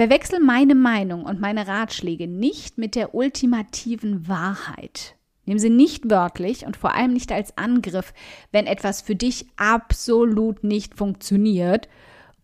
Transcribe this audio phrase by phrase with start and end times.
[0.00, 5.14] Verwechsel meine Meinung und meine Ratschläge nicht mit der ultimativen Wahrheit.
[5.44, 8.14] Nimm sie nicht wörtlich und vor allem nicht als Angriff,
[8.50, 11.86] wenn etwas für dich absolut nicht funktioniert,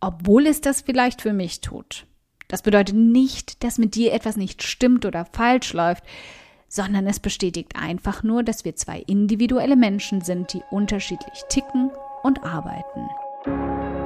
[0.01, 2.07] obwohl es das vielleicht für mich tut.
[2.47, 6.05] Das bedeutet nicht, dass mit dir etwas nicht stimmt oder falsch läuft,
[6.69, 11.91] sondern es bestätigt einfach nur, dass wir zwei individuelle Menschen sind, die unterschiedlich ticken
[12.23, 14.06] und arbeiten.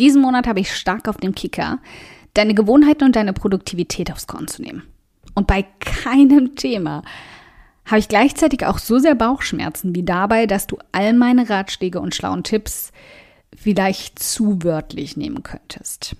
[0.00, 1.78] Diesen Monat habe ich stark auf dem Kicker,
[2.32, 4.82] deine Gewohnheiten und deine Produktivität aufs Korn zu nehmen.
[5.34, 7.02] Und bei keinem Thema
[7.84, 12.14] habe ich gleichzeitig auch so sehr Bauchschmerzen wie dabei, dass du all meine Ratschläge und
[12.14, 12.92] schlauen Tipps
[13.54, 16.16] vielleicht zu wörtlich nehmen könntest.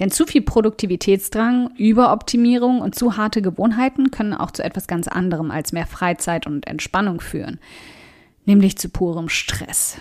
[0.00, 5.50] Denn zu viel Produktivitätsdrang, Überoptimierung und zu harte Gewohnheiten können auch zu etwas ganz anderem
[5.50, 7.58] als mehr Freizeit und Entspannung führen,
[8.44, 9.96] nämlich zu purem Stress.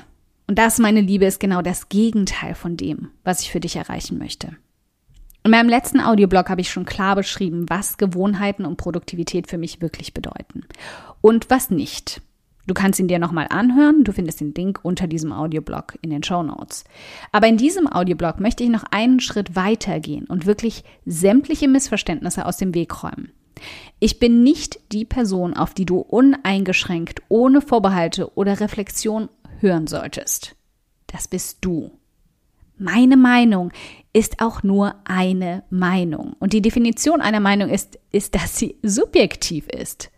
[0.47, 4.17] Und das, meine Liebe, ist genau das Gegenteil von dem, was ich für dich erreichen
[4.17, 4.55] möchte.
[5.45, 9.81] In meinem letzten Audioblog habe ich schon klar beschrieben, was Gewohnheiten und Produktivität für mich
[9.81, 10.65] wirklich bedeuten
[11.21, 12.21] und was nicht.
[12.65, 16.23] Du kannst ihn dir nochmal anhören, du findest den Link unter diesem Audioblog in den
[16.23, 16.85] Show Notes.
[17.33, 22.45] Aber in diesem Audioblog möchte ich noch einen Schritt weiter gehen und wirklich sämtliche Missverständnisse
[22.45, 23.33] aus dem Weg räumen.
[23.99, 29.27] Ich bin nicht die Person, auf die du uneingeschränkt, ohne Vorbehalte oder Reflexion
[29.63, 30.55] hören solltest.
[31.07, 31.91] Das bist du.
[32.77, 33.71] Meine Meinung
[34.13, 36.35] ist auch nur eine Meinung.
[36.39, 40.11] Und die Definition einer Meinung ist, ist, dass sie subjektiv ist.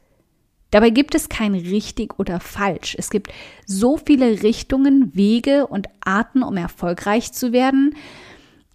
[0.72, 2.96] Dabei gibt es kein richtig oder falsch.
[2.98, 3.32] Es gibt
[3.66, 7.96] so viele Richtungen, Wege und Arten, um erfolgreich zu werden.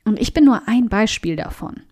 [0.04, 1.82] Und ich bin nur ein Beispiel davon.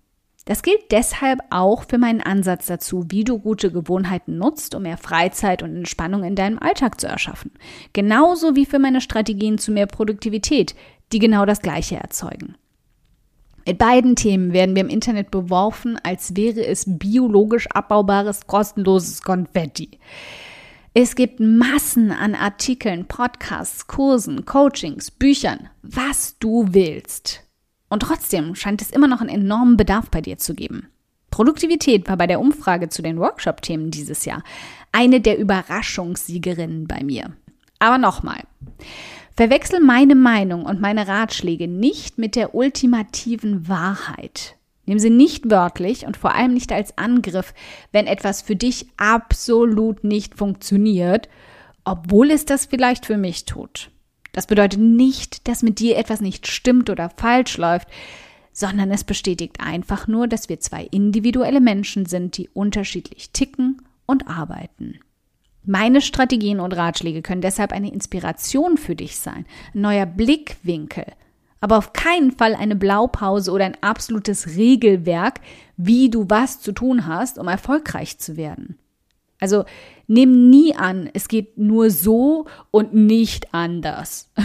[0.49, 4.97] Das gilt deshalb auch für meinen Ansatz dazu, wie du gute Gewohnheiten nutzt, um mehr
[4.97, 7.51] Freizeit und Entspannung in deinem Alltag zu erschaffen.
[7.93, 10.75] Genauso wie für meine Strategien zu mehr Produktivität,
[11.13, 12.55] die genau das Gleiche erzeugen.
[13.67, 19.99] Mit beiden Themen werden wir im Internet beworfen, als wäre es biologisch abbaubares, kostenloses Konfetti.
[20.95, 27.48] Es gibt Massen an Artikeln, Podcasts, Kursen, Coachings, Büchern, was du willst.
[27.89, 30.89] Und trotzdem scheint es immer noch einen enormen Bedarf bei dir zu geben.
[31.31, 34.43] Produktivität war bei der Umfrage zu den Workshop-Themen dieses Jahr
[34.93, 37.33] eine der Überraschungssiegerinnen bei mir.
[37.79, 38.43] Aber nochmal.
[39.37, 44.57] Verwechsel meine Meinung und meine Ratschläge nicht mit der ultimativen Wahrheit.
[44.85, 47.55] Nimm sie nicht wörtlich und vor allem nicht als Angriff,
[47.93, 51.29] wenn etwas für dich absolut nicht funktioniert,
[51.85, 53.91] obwohl es das vielleicht für mich tut.
[54.39, 57.89] Das bedeutet nicht, dass mit dir etwas nicht stimmt oder falsch läuft,
[58.53, 64.29] sondern es bestätigt einfach nur, dass wir zwei individuelle Menschen sind, die unterschiedlich ticken und
[64.29, 65.01] arbeiten.
[65.65, 69.45] Meine Strategien und Ratschläge können deshalb eine Inspiration für dich sein,
[69.75, 71.07] ein neuer Blickwinkel,
[71.61, 75.41] aber auf keinen Fall eine Blaupause oder ein absolutes Regelwerk,
[75.77, 78.79] wie du was zu tun hast, um erfolgreich zu werden.
[79.41, 79.65] Also
[80.07, 84.31] nimm nie an, es geht nur so und nicht anders.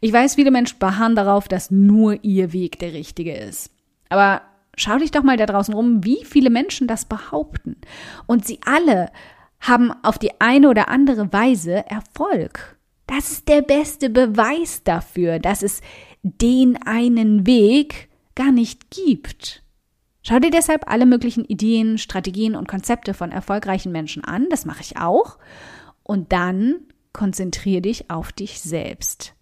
[0.00, 3.70] Ich weiß, viele Menschen beharren darauf, dass nur ihr Weg der richtige ist.
[4.08, 4.42] Aber
[4.76, 7.76] schau dich doch mal da draußen rum, wie viele Menschen das behaupten.
[8.26, 9.10] Und sie alle
[9.58, 12.76] haben auf die eine oder andere Weise Erfolg.
[13.06, 15.80] Das ist der beste Beweis dafür, dass es
[16.22, 19.62] den einen Weg gar nicht gibt.
[20.28, 24.80] Schau dir deshalb alle möglichen Ideen, Strategien und Konzepte von erfolgreichen Menschen an, das mache
[24.80, 25.38] ich auch,
[26.02, 26.80] und dann
[27.12, 29.34] konzentriere dich auf dich selbst.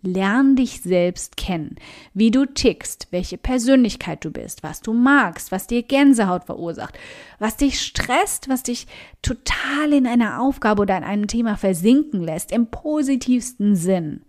[0.00, 1.76] Lern dich selbst kennen,
[2.14, 6.98] wie du tickst, welche Persönlichkeit du bist, was du magst, was dir Gänsehaut verursacht,
[7.38, 8.86] was dich stresst, was dich
[9.20, 14.22] total in einer Aufgabe oder in einem Thema versinken lässt, im positivsten Sinn.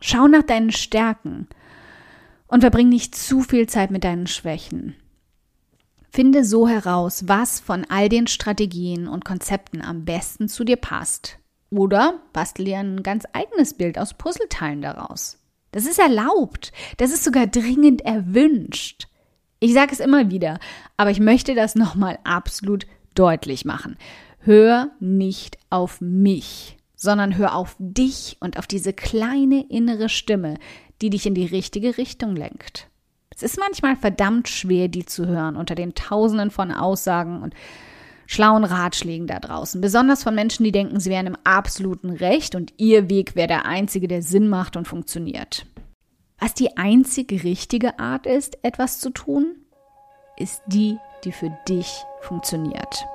[0.00, 1.46] Schau nach deinen Stärken
[2.46, 4.96] und verbring nicht zu viel Zeit mit deinen Schwächen.
[6.12, 11.38] Finde so heraus, was von all den Strategien und Konzepten am besten zu dir passt.
[11.70, 15.38] Oder bastel dir ein ganz eigenes Bild aus Puzzleteilen daraus.
[15.70, 16.72] Das ist erlaubt.
[16.96, 19.06] Das ist sogar dringend erwünscht.
[19.60, 20.58] Ich sage es immer wieder,
[20.96, 23.96] aber ich möchte das nochmal absolut deutlich machen.
[24.40, 30.56] Hör nicht auf mich, sondern hör auf dich und auf diese kleine innere Stimme,
[31.02, 32.89] die dich in die richtige Richtung lenkt.
[33.42, 37.54] Es ist manchmal verdammt schwer, die zu hören unter den Tausenden von Aussagen und
[38.26, 39.80] schlauen Ratschlägen da draußen.
[39.80, 43.64] Besonders von Menschen, die denken, sie wären im absoluten Recht und ihr Weg wäre der
[43.64, 45.64] einzige, der Sinn macht und funktioniert.
[46.38, 49.56] Was die einzige richtige Art ist, etwas zu tun,
[50.36, 53.06] ist die, die für dich funktioniert.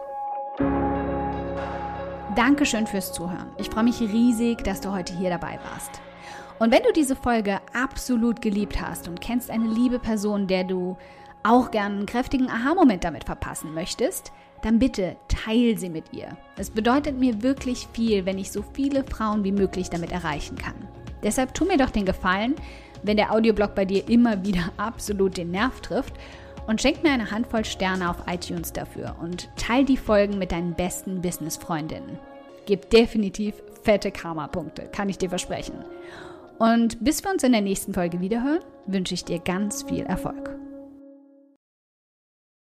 [2.36, 3.52] Dankeschön fürs Zuhören.
[3.60, 6.02] Ich freue mich riesig, dass du heute hier dabei warst.
[6.60, 10.98] Und wenn du diese Folge absolut geliebt hast und kennst eine liebe Person, der du
[11.44, 14.32] auch gern einen kräftigen Aha-Moment damit verpassen möchtest,
[14.62, 16.30] dann bitte teil sie mit ihr.
[16.58, 20.76] Es bedeutet mir wirklich viel, wenn ich so viele Frauen wie möglich damit erreichen kann.
[21.22, 22.56] Deshalb tu mir doch den Gefallen,
[23.04, 26.14] wenn der Audioblog bei dir immer wieder absolut den Nerv trifft
[26.68, 30.74] und schenk mir eine Handvoll Sterne auf iTunes dafür und teil die Folgen mit deinen
[30.74, 32.18] besten Business-Freundinnen.
[32.66, 35.76] Gib definitiv fette Karma-Punkte, kann ich dir versprechen.
[36.60, 40.55] Und bis wir uns in der nächsten Folge wiederhören, wünsche ich dir ganz viel Erfolg.